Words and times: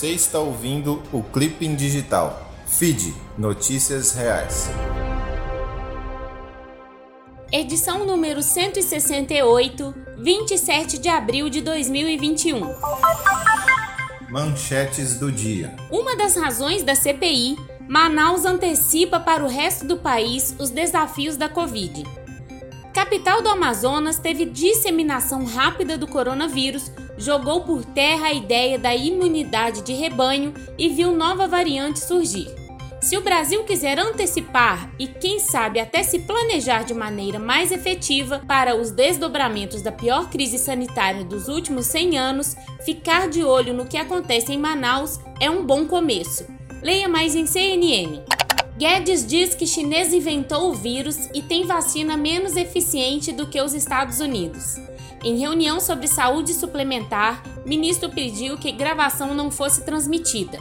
Você 0.00 0.12
está 0.12 0.38
ouvindo 0.38 1.02
o 1.12 1.22
Clipping 1.22 1.76
Digital. 1.76 2.50
Feed 2.66 3.14
Notícias 3.36 4.14
Reais. 4.14 4.70
Edição 7.52 8.06
número 8.06 8.42
168, 8.42 9.94
27 10.16 10.96
de 10.96 11.10
abril 11.10 11.50
de 11.50 11.60
2021. 11.60 12.62
Manchetes 14.30 15.18
do 15.18 15.30
dia. 15.30 15.76
Uma 15.90 16.16
das 16.16 16.34
razões 16.34 16.82
da 16.82 16.94
CPI, 16.94 17.58
Manaus 17.86 18.46
antecipa 18.46 19.20
para 19.20 19.44
o 19.44 19.48
resto 19.48 19.86
do 19.86 19.98
país 19.98 20.56
os 20.58 20.70
desafios 20.70 21.36
da 21.36 21.46
Covid. 21.46 22.04
Capital 22.94 23.42
do 23.42 23.50
Amazonas 23.50 24.18
teve 24.18 24.46
disseminação 24.46 25.44
rápida 25.44 25.98
do 25.98 26.06
coronavírus, 26.06 26.90
jogou 27.20 27.60
por 27.60 27.84
terra 27.84 28.28
a 28.28 28.32
ideia 28.32 28.78
da 28.78 28.96
imunidade 28.96 29.82
de 29.82 29.92
rebanho 29.92 30.54
e 30.78 30.88
viu 30.88 31.12
nova 31.12 31.46
variante 31.46 32.00
surgir. 32.00 32.48
Se 33.00 33.16
o 33.16 33.22
Brasil 33.22 33.64
quiser 33.64 33.98
antecipar 33.98 34.90
e, 34.98 35.06
quem 35.06 35.38
sabe, 35.38 35.80
até 35.80 36.02
se 36.02 36.18
planejar 36.20 36.82
de 36.84 36.92
maneira 36.92 37.38
mais 37.38 37.72
efetiva 37.72 38.42
para 38.46 38.76
os 38.76 38.90
desdobramentos 38.90 39.80
da 39.80 39.90
pior 39.90 40.28
crise 40.28 40.58
sanitária 40.58 41.24
dos 41.24 41.48
últimos 41.48 41.86
100 41.86 42.18
anos, 42.18 42.56
ficar 42.84 43.28
de 43.28 43.42
olho 43.42 43.72
no 43.72 43.86
que 43.86 43.96
acontece 43.96 44.52
em 44.52 44.58
Manaus 44.58 45.18
é 45.40 45.48
um 45.48 45.64
bom 45.64 45.86
começo. 45.86 46.44
Leia 46.82 47.08
mais 47.08 47.34
em 47.34 47.46
CNN. 47.46 48.22
Guedes 48.76 49.26
diz 49.26 49.54
que 49.54 49.66
chinês 49.66 50.12
inventou 50.12 50.70
o 50.70 50.74
vírus 50.74 51.28
e 51.34 51.42
tem 51.42 51.66
vacina 51.66 52.16
menos 52.16 52.56
eficiente 52.56 53.32
do 53.32 53.46
que 53.46 53.60
os 53.60 53.74
Estados 53.74 54.20
Unidos. 54.20 54.76
Em 55.22 55.36
reunião 55.36 55.80
sobre 55.80 56.06
saúde 56.06 56.54
suplementar, 56.54 57.42
ministro 57.66 58.08
pediu 58.08 58.56
que 58.56 58.72
gravação 58.72 59.34
não 59.34 59.50
fosse 59.50 59.84
transmitida. 59.84 60.58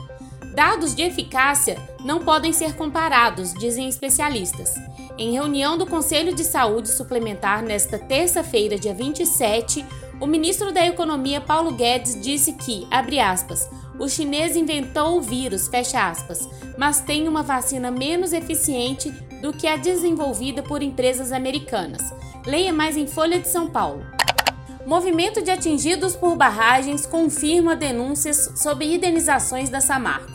Dados 0.53 0.93
de 0.93 1.01
eficácia 1.01 1.77
não 2.03 2.19
podem 2.19 2.51
ser 2.51 2.75
comparados, 2.75 3.53
dizem 3.53 3.87
especialistas. 3.87 4.73
Em 5.17 5.31
reunião 5.31 5.77
do 5.77 5.85
Conselho 5.85 6.35
de 6.35 6.43
Saúde 6.43 6.89
Suplementar 6.89 7.63
nesta 7.63 7.97
terça-feira, 7.97 8.77
dia 8.77 8.93
27, 8.93 9.85
o 10.19 10.27
ministro 10.27 10.73
da 10.73 10.85
Economia 10.85 11.39
Paulo 11.39 11.71
Guedes 11.71 12.19
disse 12.19 12.51
que, 12.51 12.85
abre 12.91 13.19
aspas, 13.19 13.69
o 13.97 14.09
chinês 14.09 14.57
inventou 14.57 15.17
o 15.17 15.21
vírus, 15.21 15.69
fecha 15.69 16.09
aspas, 16.09 16.47
mas 16.77 16.99
tem 16.99 17.29
uma 17.29 17.43
vacina 17.43 17.89
menos 17.89 18.33
eficiente 18.33 19.09
do 19.41 19.53
que 19.53 19.67
a 19.67 19.77
desenvolvida 19.77 20.61
por 20.61 20.83
empresas 20.83 21.31
americanas. 21.31 22.01
Leia 22.45 22.73
mais 22.73 22.97
em 22.97 23.07
Folha 23.07 23.39
de 23.39 23.47
São 23.47 23.69
Paulo. 23.69 24.18
Movimento 24.89 25.39
de 25.43 25.51
atingidos 25.51 26.15
por 26.15 26.35
barragens 26.35 27.05
confirma 27.05 27.75
denúncias 27.75 28.53
sobre 28.55 28.95
indenizações 28.95 29.69
da 29.69 29.79
Samarco. 29.79 30.31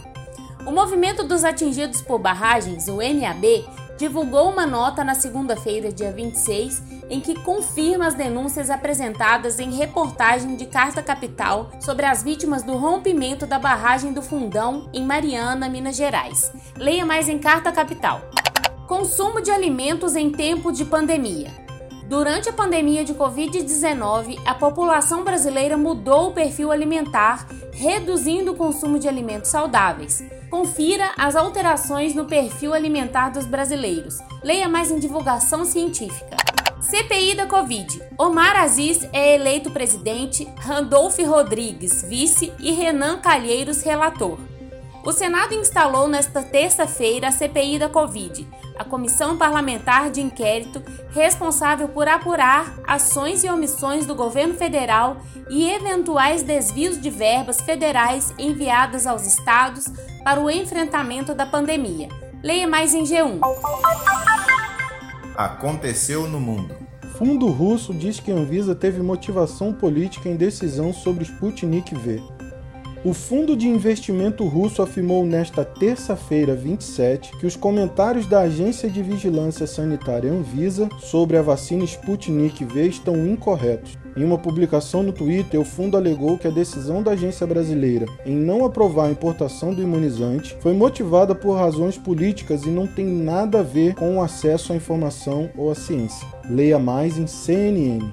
O 0.65 0.71
Movimento 0.71 1.25
dos 1.25 1.43
Atingidos 1.43 2.01
por 2.01 2.21
Barragens, 2.21 2.87
o 2.87 2.99
MAB, 2.99 3.67
divulgou 3.99 4.49
uma 4.49 4.65
nota 4.65 5.03
na 5.03 5.17
segunda-feira, 5.17 5.91
dia 5.91 6.13
26, 6.13 6.81
em 7.11 7.21
que 7.21 7.35
confirma 7.43 8.07
as 8.07 8.15
denúncias 8.15 8.71
apresentadas 8.71 9.59
em 9.59 9.73
reportagem 9.73 10.55
de 10.55 10.67
Carta 10.67 11.03
Capital 11.03 11.73
sobre 11.81 12.07
as 12.07 12.23
vítimas 12.23 12.63
do 12.63 12.77
rompimento 12.77 13.47
da 13.47 13.59
barragem 13.59 14.13
do 14.13 14.23
Fundão 14.23 14.89
em 14.95 15.05
Mariana, 15.05 15.69
Minas 15.69 15.97
Gerais. 15.97 16.53
Leia 16.77 17.05
mais 17.05 17.29
em 17.29 17.41
Carta 17.41 17.73
Capital. 17.73 18.21
Consumo 18.87 19.41
de 19.41 19.51
alimentos 19.51 20.15
em 20.15 20.31
tempo 20.31 20.71
de 20.71 20.85
pandemia. 20.85 21.64
Durante 22.07 22.51
a 22.51 22.53
pandemia 22.53 23.03
de 23.03 23.15
Covid-19, 23.15 24.39
a 24.45 24.55
população 24.55 25.25
brasileira 25.25 25.77
mudou 25.77 26.29
o 26.29 26.33
perfil 26.33 26.71
alimentar, 26.71 27.49
reduzindo 27.73 28.53
o 28.53 28.57
consumo 28.57 28.99
de 28.99 29.09
alimentos 29.09 29.51
saudáveis. 29.51 30.23
Confira 30.51 31.13
as 31.17 31.35
alterações 31.35 32.15
no 32.15 32.27
perfil 32.27 32.75
alimentar 32.75 33.31
dos 33.31 33.47
brasileiros. 33.47 34.19
Leia 34.43 34.69
mais 34.69 34.91
em 34.91 34.99
divulgação 34.99 35.65
científica. 35.65 36.37
CPI 36.83 37.35
da 37.35 37.47
Covid. 37.47 38.03
Omar 38.19 38.57
Aziz 38.57 39.09
é 39.11 39.35
eleito 39.35 39.71
presidente, 39.71 40.47
Randolph 40.59 41.19
Rodrigues 41.21 42.05
vice 42.07 42.53
e 42.59 42.71
Renan 42.73 43.19
Calheiros 43.19 43.83
relator. 43.83 44.39
O 45.07 45.13
Senado 45.13 45.53
instalou 45.53 46.09
nesta 46.09 46.43
terça-feira 46.43 47.29
a 47.29 47.31
CPI 47.31 47.79
da 47.79 47.91
Covid, 47.91 48.49
a 48.79 48.85
Comissão 48.85 49.37
Parlamentar 49.37 50.11
de 50.11 50.23
Inquérito 50.23 50.83
responsável 51.11 51.89
por 51.89 52.09
apurar 52.09 52.75
ações 52.87 53.45
e 53.45 53.51
omissões 53.51 54.07
do 54.07 54.15
governo 54.15 54.55
federal 54.55 55.19
e 55.51 55.71
eventuais 55.71 56.43
desvios 56.43 56.99
de 56.99 57.11
verbas 57.11 57.61
federais 57.61 58.33
enviadas 58.39 59.07
aos 59.07 59.27
estados 59.27 59.89
para 60.25 60.41
o 60.41 60.51
enfrentamento 60.51 61.35
da 61.35 61.45
pandemia. 61.45 62.09
Leia 62.43 62.67
mais 62.67 62.95
em 62.95 63.03
G1. 63.03 63.41
Aconteceu 65.37 66.27
no 66.27 66.41
mundo. 66.41 66.75
Fundo 67.19 67.49
russo 67.49 67.93
diz 67.93 68.19
que 68.19 68.33
a 68.33 68.35
Anvisa 68.35 68.75
teve 68.75 69.03
motivação 69.03 69.71
política 69.71 70.31
em 70.31 70.37
decisão 70.37 70.95
sobre 70.95 71.25
Sputnik 71.25 71.95
V. 71.95 72.34
O 73.05 73.13
fundo 73.13 73.55
de 73.55 73.69
investimento 73.69 74.47
russo 74.47 74.81
afirmou 74.81 75.27
nesta 75.27 75.63
terça-feira, 75.63 76.55
27, 76.55 77.37
que 77.37 77.45
os 77.45 77.55
comentários 77.55 78.27
da 78.27 78.41
Agência 78.41 78.89
de 78.89 79.03
Vigilância 79.03 79.67
Sanitária 79.67 80.33
Anvisa 80.33 80.89
sobre 81.01 81.37
a 81.37 81.43
vacina 81.43 81.85
Sputnik 81.85 82.65
V 82.65 82.89
estão 82.89 83.15
incorretos. 83.27 83.99
Em 84.17 84.25
uma 84.25 84.39
publicação 84.39 85.03
no 85.03 85.13
Twitter, 85.13 85.61
o 85.61 85.67
fundo 85.67 85.99
alegou 85.99 86.39
que 86.39 86.49
a 86.49 86.51
decisão 86.51 87.03
da 87.03 87.11
agência 87.11 87.47
brasileira 87.47 88.07
em 88.25 88.35
não 88.35 88.65
aprovar 88.65 89.09
a 89.09 89.13
importação 89.13 89.75
do 89.75 89.83
imunizante 89.83 90.57
foi 90.61 90.73
motivada 90.73 91.35
por 91.35 91.59
razões 91.59 91.99
políticas 91.99 92.65
e 92.65 92.71
não 92.71 92.87
tem 92.87 93.05
nada 93.05 93.61
a 93.61 93.63
ver 93.63 93.95
com 93.97 94.17
o 94.17 94.23
acesso 94.23 94.73
à 94.73 94.77
informação 94.77 95.51
ou 95.59 95.71
à 95.71 95.75
ciência. 95.75 96.27
Leia 96.49 96.79
mais 96.79 97.19
em 97.19 97.27
CNN. 97.27 98.11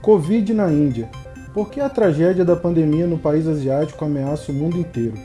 Covid 0.00 0.54
na 0.54 0.70
Índia. 0.70 1.10
Por 1.58 1.70
que 1.70 1.80
a 1.80 1.88
tragédia 1.88 2.44
da 2.44 2.54
pandemia 2.54 3.04
no 3.04 3.18
país 3.18 3.44
asiático 3.48 4.04
ameaça 4.04 4.52
o 4.52 4.54
mundo 4.54 4.78
inteiro? 4.78 5.18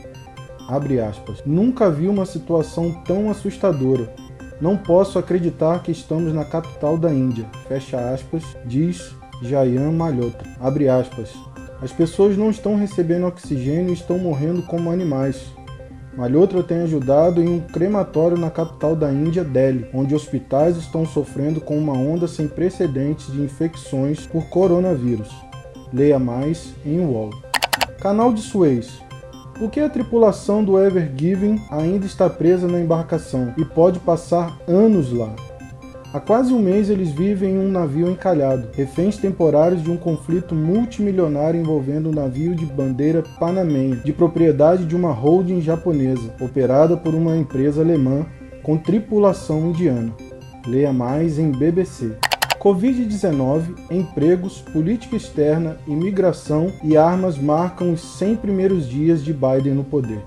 Abre 0.68 0.98
aspas. 0.98 1.40
Nunca 1.46 1.88
vi 1.88 2.08
uma 2.08 2.26
situação 2.26 2.90
tão 3.04 3.30
assustadora. 3.30 4.12
Não 4.60 4.76
posso 4.76 5.16
acreditar 5.16 5.80
que 5.84 5.92
estamos 5.92 6.32
na 6.32 6.44
capital 6.44 6.98
da 6.98 7.12
Índia. 7.12 7.46
Fecha 7.68 8.12
aspas, 8.12 8.42
diz 8.66 9.14
Jayan 9.42 9.92
Malhotra. 9.92 10.48
Abre 10.60 10.88
aspas. 10.88 11.32
As 11.80 11.92
pessoas 11.92 12.36
não 12.36 12.50
estão 12.50 12.74
recebendo 12.74 13.28
oxigênio 13.28 13.90
e 13.90 13.94
estão 13.94 14.18
morrendo 14.18 14.62
como 14.62 14.90
animais. 14.90 15.40
Malhotra 16.16 16.64
tem 16.64 16.78
ajudado 16.78 17.40
em 17.40 17.48
um 17.48 17.60
crematório 17.60 18.36
na 18.36 18.50
capital 18.50 18.96
da 18.96 19.08
Índia, 19.08 19.44
Delhi, 19.44 19.86
onde 19.94 20.16
hospitais 20.16 20.76
estão 20.78 21.06
sofrendo 21.06 21.60
com 21.60 21.78
uma 21.78 21.92
onda 21.92 22.26
sem 22.26 22.48
precedentes 22.48 23.32
de 23.32 23.40
infecções 23.40 24.26
por 24.26 24.46
coronavírus. 24.46 25.32
Leia 25.94 26.18
mais 26.18 26.74
em 26.84 26.98
UOL. 26.98 27.30
Canal 28.00 28.32
de 28.32 28.40
Suez. 28.40 29.00
Por 29.56 29.70
que 29.70 29.78
a 29.78 29.88
tripulação 29.88 30.64
do 30.64 30.76
Ever 30.76 31.08
Given 31.16 31.62
ainda 31.70 32.04
está 32.04 32.28
presa 32.28 32.66
na 32.66 32.80
embarcação 32.80 33.54
e 33.56 33.64
pode 33.64 34.00
passar 34.00 34.58
anos 34.66 35.12
lá? 35.12 35.32
Há 36.12 36.18
quase 36.18 36.52
um 36.52 36.58
mês 36.58 36.90
eles 36.90 37.12
vivem 37.12 37.54
em 37.54 37.58
um 37.60 37.70
navio 37.70 38.10
encalhado, 38.10 38.70
reféns 38.74 39.16
temporários 39.18 39.84
de 39.84 39.90
um 39.90 39.96
conflito 39.96 40.52
multimilionário 40.52 41.60
envolvendo 41.60 42.08
um 42.08 42.14
navio 42.14 42.56
de 42.56 42.66
bandeira 42.66 43.22
panamenha, 43.38 43.94
de 43.94 44.12
propriedade 44.12 44.84
de 44.86 44.96
uma 44.96 45.12
holding 45.12 45.60
japonesa, 45.60 46.34
operada 46.40 46.96
por 46.96 47.14
uma 47.14 47.36
empresa 47.36 47.82
alemã 47.82 48.26
com 48.64 48.76
tripulação 48.76 49.68
indiana. 49.68 50.12
Leia 50.66 50.92
mais 50.92 51.38
em 51.38 51.52
BBC. 51.52 52.16
Covid-19, 52.64 53.74
empregos, 53.90 54.62
política 54.72 55.16
externa, 55.16 55.76
imigração 55.86 56.72
e 56.82 56.96
armas 56.96 57.36
marcam 57.36 57.92
os 57.92 58.00
100 58.16 58.36
primeiros 58.36 58.88
dias 58.88 59.22
de 59.22 59.34
Biden 59.34 59.74
no 59.74 59.84
poder. 59.84 60.22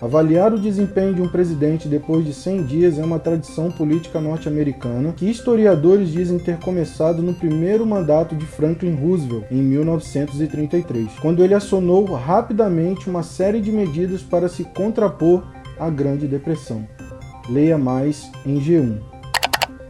Avaliar 0.00 0.54
o 0.54 0.58
desempenho 0.58 1.12
de 1.12 1.20
um 1.20 1.28
presidente 1.28 1.86
depois 1.86 2.24
de 2.24 2.32
100 2.32 2.62
dias 2.62 2.98
é 2.98 3.04
uma 3.04 3.18
tradição 3.18 3.70
política 3.70 4.18
norte-americana 4.18 5.12
que 5.12 5.28
historiadores 5.28 6.10
dizem 6.10 6.38
ter 6.38 6.56
começado 6.56 7.22
no 7.22 7.34
primeiro 7.34 7.84
mandato 7.84 8.34
de 8.34 8.46
Franklin 8.46 8.94
Roosevelt, 8.94 9.44
em 9.50 9.60
1933, 9.60 11.10
quando 11.20 11.44
ele 11.44 11.52
acionou 11.52 12.06
rapidamente 12.06 13.10
uma 13.10 13.22
série 13.22 13.60
de 13.60 13.70
medidas 13.70 14.22
para 14.22 14.48
se 14.48 14.64
contrapor 14.64 15.42
à 15.78 15.90
Grande 15.90 16.26
Depressão. 16.26 16.88
Leia 17.50 17.76
mais 17.76 18.32
em 18.46 18.58
G1. 18.58 19.19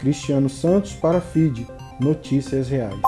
Cristiano 0.00 0.48
Santos 0.48 0.94
para 0.94 1.20
FID. 1.20 1.66
Notícias 2.00 2.70
reais. 2.70 2.98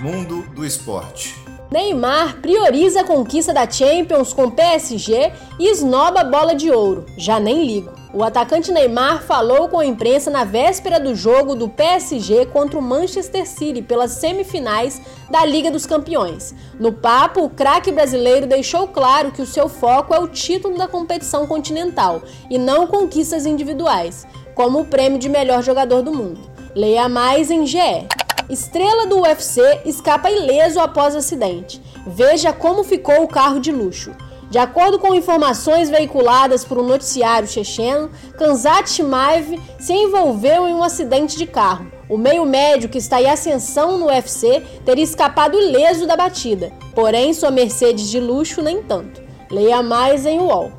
Mundo 0.00 0.42
do 0.54 0.64
esporte. 0.64 1.34
Neymar 1.70 2.40
prioriza 2.40 3.00
a 3.00 3.04
conquista 3.04 3.52
da 3.52 3.68
Champions 3.68 4.32
com 4.32 4.50
PSG 4.50 5.32
e 5.58 5.68
esnoba 5.68 6.20
a 6.20 6.24
bola 6.24 6.54
de 6.54 6.70
ouro. 6.70 7.06
Já 7.16 7.40
nem 7.40 7.66
ligo. 7.66 7.90
O 8.14 8.22
atacante 8.22 8.70
Neymar 8.70 9.22
falou 9.22 9.70
com 9.70 9.78
a 9.78 9.86
imprensa 9.86 10.30
na 10.30 10.44
véspera 10.44 11.00
do 11.00 11.14
jogo 11.14 11.54
do 11.54 11.66
PSG 11.66 12.44
contra 12.46 12.78
o 12.78 12.82
Manchester 12.82 13.48
City 13.48 13.80
pelas 13.80 14.10
semifinais 14.10 15.00
da 15.30 15.46
Liga 15.46 15.70
dos 15.70 15.86
Campeões. 15.86 16.54
No 16.78 16.92
papo, 16.92 17.42
o 17.42 17.48
craque 17.48 17.90
brasileiro 17.90 18.46
deixou 18.46 18.86
claro 18.86 19.32
que 19.32 19.40
o 19.40 19.46
seu 19.46 19.66
foco 19.66 20.12
é 20.12 20.18
o 20.18 20.28
título 20.28 20.76
da 20.76 20.86
competição 20.86 21.46
continental 21.46 22.22
e 22.50 22.58
não 22.58 22.86
conquistas 22.86 23.46
individuais, 23.46 24.26
como 24.54 24.80
o 24.80 24.84
prêmio 24.84 25.18
de 25.18 25.28
melhor 25.28 25.62
jogador 25.62 26.02
do 26.02 26.12
mundo. 26.12 26.40
Leia 26.74 27.08
mais 27.08 27.50
em 27.50 27.66
GE. 27.66 28.08
Estrela 28.48 29.06
do 29.06 29.20
UFC 29.20 29.80
escapa 29.84 30.30
ileso 30.30 30.80
após 30.80 31.14
acidente. 31.14 31.80
Veja 32.06 32.52
como 32.52 32.84
ficou 32.84 33.22
o 33.22 33.28
carro 33.28 33.60
de 33.60 33.70
luxo. 33.70 34.12
De 34.50 34.58
acordo 34.58 34.98
com 34.98 35.14
informações 35.14 35.88
veiculadas 35.88 36.62
por 36.62 36.76
um 36.76 36.86
noticiário 36.86 37.48
checheno, 37.48 38.10
Kanzat 38.36 38.90
Shimaev 38.90 39.58
se 39.78 39.94
envolveu 39.94 40.68
em 40.68 40.74
um 40.74 40.84
acidente 40.84 41.38
de 41.38 41.46
carro. 41.46 41.90
O 42.06 42.18
meio 42.18 42.44
médio, 42.44 42.90
que 42.90 42.98
está 42.98 43.22
em 43.22 43.30
ascensão 43.30 43.96
no 43.96 44.08
UFC, 44.08 44.62
teria 44.84 45.02
escapado 45.02 45.58
ileso 45.58 46.06
da 46.06 46.14
batida, 46.14 46.70
porém 46.94 47.32
sua 47.32 47.50
Mercedes 47.50 48.10
de 48.10 48.20
luxo 48.20 48.60
nem 48.60 48.82
tanto. 48.82 49.22
Leia 49.50 49.82
mais 49.82 50.26
em 50.26 50.38
UOL. 50.38 50.72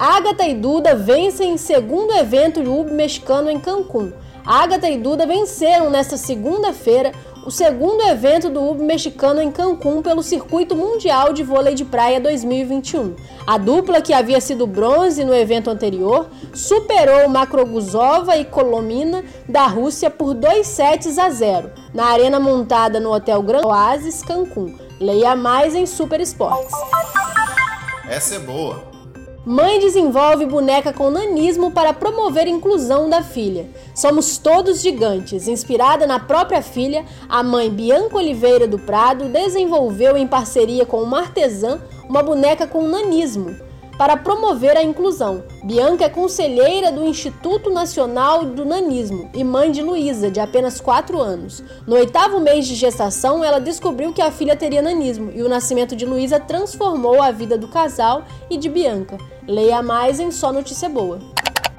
Agatha 0.00 0.48
e 0.48 0.54
Duda 0.54 0.94
vencem 0.94 1.52
em 1.52 1.56
segundo 1.58 2.14
evento 2.14 2.62
UB 2.62 2.90
mexicano 2.90 3.50
em 3.50 3.60
Cancún. 3.60 4.14
Agatha 4.46 4.88
e 4.88 4.96
Duda 4.96 5.26
venceram 5.26 5.90
nesta 5.90 6.16
segunda-feira 6.16 7.12
o 7.44 7.50
segundo 7.50 8.00
evento 8.04 8.48
do 8.48 8.62
UB 8.62 8.82
mexicano 8.82 9.42
em 9.42 9.52
Cancún 9.52 10.00
pelo 10.00 10.22
Circuito 10.22 10.74
Mundial 10.74 11.34
de 11.34 11.42
Vôlei 11.42 11.74
de 11.74 11.84
Praia 11.84 12.18
2021. 12.18 13.14
A 13.46 13.58
dupla, 13.58 14.00
que 14.00 14.14
havia 14.14 14.40
sido 14.40 14.66
bronze 14.66 15.22
no 15.22 15.34
evento 15.34 15.68
anterior, 15.68 16.30
superou 16.54 17.28
Makroguzova 17.28 18.38
e 18.38 18.46
Kolomina 18.46 19.22
da 19.46 19.66
Rússia 19.66 20.08
por 20.08 20.32
2 20.32 20.66
sets 20.66 21.18
a 21.18 21.28
0, 21.28 21.72
na 21.92 22.06
arena 22.06 22.40
montada 22.40 22.98
no 22.98 23.12
Hotel 23.12 23.42
Grand 23.42 23.66
Oasis 23.66 24.22
Cancún. 24.22 24.78
Leia 24.98 25.36
mais 25.36 25.74
em 25.74 25.84
Super 25.84 26.22
Esportes. 26.22 26.72
Essa 28.08 28.36
é 28.36 28.38
boa. 28.38 28.99
Mãe 29.44 29.80
desenvolve 29.80 30.44
boneca 30.44 30.92
com 30.92 31.10
nanismo 31.10 31.70
para 31.70 31.94
promover 31.94 32.46
a 32.46 32.50
inclusão 32.50 33.08
da 33.08 33.22
filha. 33.22 33.70
Somos 33.94 34.36
todos 34.36 34.82
gigantes. 34.82 35.48
Inspirada 35.48 36.06
na 36.06 36.20
própria 36.20 36.60
filha, 36.60 37.06
a 37.26 37.42
mãe 37.42 37.70
Bianca 37.70 38.18
Oliveira 38.18 38.68
do 38.68 38.78
Prado 38.78 39.30
desenvolveu 39.30 40.14
em 40.14 40.26
parceria 40.26 40.84
com 40.84 41.02
uma 41.02 41.20
artesã 41.20 41.80
uma 42.06 42.22
boneca 42.22 42.66
com 42.66 42.86
nanismo 42.86 43.69
para 44.00 44.16
promover 44.16 44.78
a 44.78 44.82
inclusão. 44.82 45.44
Bianca 45.62 46.06
é 46.06 46.08
conselheira 46.08 46.90
do 46.90 47.04
Instituto 47.04 47.68
Nacional 47.68 48.46
do 48.46 48.64
Nanismo 48.64 49.28
e 49.34 49.44
mãe 49.44 49.70
de 49.70 49.82
Luísa, 49.82 50.30
de 50.30 50.40
apenas 50.40 50.80
4 50.80 51.20
anos. 51.20 51.62
No 51.86 51.96
oitavo 51.96 52.40
mês 52.40 52.66
de 52.66 52.76
gestação, 52.76 53.44
ela 53.44 53.60
descobriu 53.60 54.10
que 54.10 54.22
a 54.22 54.32
filha 54.32 54.56
teria 54.56 54.80
nanismo 54.80 55.30
e 55.34 55.42
o 55.42 55.50
nascimento 55.50 55.94
de 55.94 56.06
Luísa 56.06 56.40
transformou 56.40 57.22
a 57.22 57.30
vida 57.30 57.58
do 57.58 57.68
casal 57.68 58.24
e 58.48 58.56
de 58.56 58.70
Bianca. 58.70 59.18
Leia 59.46 59.82
mais 59.82 60.18
em 60.18 60.30
Só 60.30 60.50
Notícia 60.50 60.88
Boa. 60.88 61.18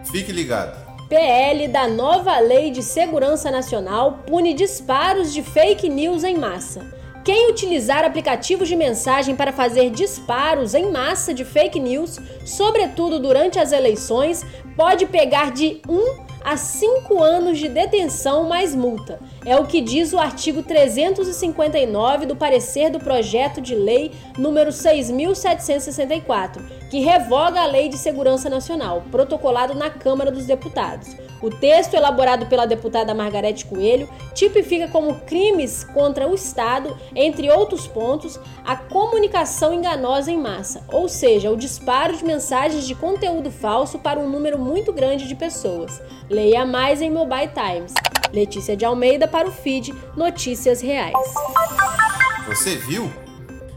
Fique 0.03 0.31
ligado. 0.31 0.77
PL 1.09 1.69
da 1.69 1.87
nova 1.87 2.37
Lei 2.37 2.69
de 2.69 2.83
Segurança 2.83 3.49
Nacional 3.49 4.19
pune 4.27 4.53
disparos 4.53 5.33
de 5.33 5.41
fake 5.41 5.89
news 5.89 6.23
em 6.23 6.37
massa. 6.37 7.00
Quem 7.23 7.51
utilizar 7.51 8.03
aplicativos 8.03 8.67
de 8.67 8.75
mensagem 8.75 9.35
para 9.35 9.53
fazer 9.53 9.91
disparos 9.91 10.73
em 10.73 10.91
massa 10.91 11.31
de 11.31 11.45
fake 11.45 11.79
news, 11.79 12.17
sobretudo 12.43 13.19
durante 13.19 13.59
as 13.59 13.71
eleições, 13.71 14.43
pode 14.75 15.05
pegar 15.05 15.51
de 15.51 15.79
1 15.87 16.31
a 16.43 16.57
5 16.57 17.21
anos 17.21 17.59
de 17.59 17.69
detenção 17.69 18.45
mais 18.49 18.73
multa. 18.73 19.19
É 19.45 19.55
o 19.55 19.67
que 19.67 19.81
diz 19.81 20.13
o 20.13 20.17
artigo 20.17 20.63
359 20.63 22.25
do 22.25 22.35
parecer 22.35 22.89
do 22.89 22.99
projeto 22.99 23.61
de 23.61 23.75
lei 23.75 24.11
número 24.35 24.71
6764, 24.71 26.63
que 26.89 27.01
revoga 27.01 27.61
a 27.61 27.67
Lei 27.67 27.87
de 27.87 27.99
Segurança 27.99 28.49
Nacional, 28.49 29.03
protocolado 29.11 29.75
na 29.75 29.91
Câmara 29.91 30.31
dos 30.31 30.47
Deputados. 30.47 31.15
O 31.41 31.49
texto, 31.49 31.95
elaborado 31.95 32.45
pela 32.45 32.67
deputada 32.67 33.13
Margarete 33.13 33.65
Coelho, 33.65 34.07
tipifica 34.33 34.87
como 34.87 35.21
crimes 35.21 35.83
contra 35.83 36.27
o 36.27 36.35
Estado, 36.35 36.95
entre 37.15 37.49
outros 37.49 37.87
pontos, 37.87 38.39
a 38.63 38.75
comunicação 38.75 39.73
enganosa 39.73 40.31
em 40.31 40.37
massa, 40.37 40.83
ou 40.91 41.09
seja, 41.09 41.49
o 41.49 41.57
disparo 41.57 42.15
de 42.15 42.23
mensagens 42.23 42.85
de 42.85 42.93
conteúdo 42.93 43.49
falso 43.49 43.97
para 43.97 44.19
um 44.19 44.29
número 44.29 44.59
muito 44.59 44.93
grande 44.93 45.27
de 45.27 45.35
pessoas. 45.35 46.01
Leia 46.29 46.65
mais 46.65 47.01
em 47.01 47.09
Mobile 47.09 47.49
Times. 47.53 47.93
Letícia 48.31 48.77
de 48.77 48.85
Almeida 48.85 49.27
para 49.27 49.47
o 49.47 49.51
feed 49.51 49.93
Notícias 50.15 50.79
Reais. 50.81 51.13
Você 52.47 52.75
viu? 52.75 53.11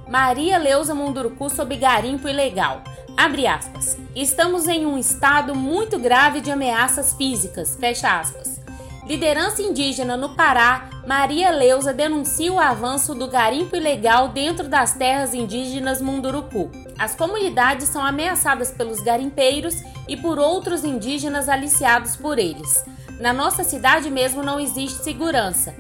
Maria 0.09 0.59
Leusa 0.59 0.95
Munduruku 0.95 1.49
sob 1.51 1.75
garimpo 1.77 2.29
ilegal. 2.29 2.83
Abre 3.17 3.47
aspas. 3.47 3.97
Estamos 4.15 4.67
em 4.67 4.85
um 4.85 4.99
estado 4.99 5.55
muito 5.55 5.99
grave 5.99 6.41
de 6.41 6.51
ameaças 6.51 7.15
físicas. 7.15 7.77
Fecha 7.79 8.19
aspas. 8.19 8.61
Liderança 9.07 9.63
indígena 9.63 10.17
no 10.17 10.31
Pará, 10.31 10.89
Maria 11.07 11.51
Leusa 11.51 11.93
denuncia 11.93 12.53
o 12.53 12.59
avanço 12.59 13.15
do 13.15 13.29
garimpo 13.29 13.77
ilegal 13.77 14.29
dentro 14.29 14.69
das 14.69 14.95
terras 14.95 15.33
indígenas 15.33 16.01
Munduruku. 16.01 16.71
As 16.99 17.15
comunidades 17.15 17.89
são 17.89 18.05
ameaçadas 18.05 18.71
pelos 18.73 19.01
garimpeiros 19.01 19.77
e 20.09 20.17
por 20.17 20.39
outros 20.39 20.85
indígenas 20.85 21.49
aliciados 21.49 22.17
por 22.17 22.39
eles. 22.39 22.85
Na 23.21 23.33
nossa 23.33 23.63
cidade 23.63 24.11
mesmo 24.11 24.43
não 24.43 24.59
existe 24.59 25.05
segurança. 25.05 25.75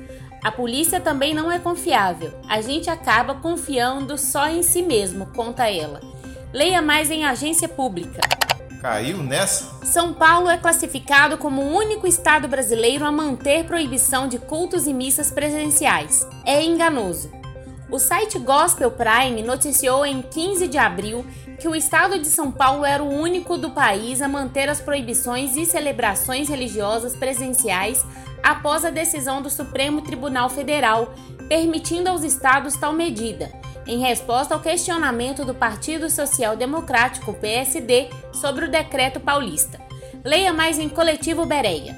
A 0.44 0.52
polícia 0.52 1.00
também 1.00 1.34
não 1.34 1.50
é 1.50 1.58
confiável. 1.58 2.32
A 2.48 2.60
gente 2.60 2.90
acaba 2.90 3.34
confiando 3.34 4.16
só 4.18 4.46
em 4.46 4.62
si 4.62 4.82
mesmo, 4.82 5.26
conta 5.34 5.68
ela. 5.68 6.13
Leia 6.54 6.80
mais 6.80 7.10
em 7.10 7.24
agência 7.24 7.68
pública. 7.68 8.20
Caiu 8.80 9.24
nessa? 9.24 9.84
São 9.84 10.14
Paulo 10.14 10.48
é 10.48 10.56
classificado 10.56 11.36
como 11.36 11.60
o 11.60 11.76
único 11.76 12.06
estado 12.06 12.46
brasileiro 12.46 13.04
a 13.04 13.10
manter 13.10 13.64
proibição 13.64 14.28
de 14.28 14.38
cultos 14.38 14.86
e 14.86 14.94
missas 14.94 15.32
presenciais. 15.32 16.24
É 16.46 16.62
enganoso. 16.62 17.32
O 17.90 17.98
site 17.98 18.38
Gospel 18.38 18.92
Prime 18.92 19.42
noticiou 19.42 20.06
em 20.06 20.22
15 20.22 20.68
de 20.68 20.78
abril 20.78 21.26
que 21.58 21.66
o 21.66 21.74
estado 21.74 22.20
de 22.20 22.28
São 22.28 22.52
Paulo 22.52 22.84
era 22.84 23.02
o 23.02 23.12
único 23.12 23.58
do 23.58 23.72
país 23.72 24.22
a 24.22 24.28
manter 24.28 24.68
as 24.68 24.80
proibições 24.80 25.56
e 25.56 25.66
celebrações 25.66 26.48
religiosas 26.48 27.16
presenciais 27.16 28.06
após 28.44 28.84
a 28.84 28.90
decisão 28.90 29.42
do 29.42 29.50
Supremo 29.50 30.02
Tribunal 30.02 30.48
Federal, 30.48 31.14
permitindo 31.48 32.08
aos 32.08 32.22
estados 32.22 32.76
tal 32.76 32.92
medida, 32.92 33.50
em 33.86 33.98
resposta 34.00 34.54
ao 34.54 34.60
questionamento 34.60 35.44
do 35.44 35.54
Partido 35.54 36.08
Social 36.10 36.56
Democrático 36.56 37.34
PSD 37.34 38.08
sobre 38.32 38.64
o 38.64 38.70
decreto 38.70 39.20
paulista. 39.20 39.80
Leia 40.24 40.52
mais 40.52 40.78
em 40.78 40.88
Coletivo 40.88 41.44
Bereia. 41.44 41.96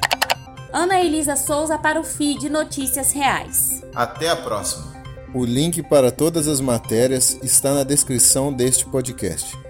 Ana 0.73 1.01
Elisa 1.01 1.37
Souza 1.37 1.79
para 1.79 2.01
o 2.01 2.05
feed 2.05 2.49
Notícias 2.49 3.13
Reais. 3.13 3.83
Até 3.95 4.29
a 4.29 4.37
próxima. 4.37 4.95
O 5.35 5.45
link 5.45 5.83
para 5.83 6.11
todas 6.11 6.49
as 6.49 6.61
matérias 6.61 7.39
está 7.43 7.75
na 7.75 7.85
descrição 7.85 8.53
deste 8.53 8.85
podcast. 8.87 9.66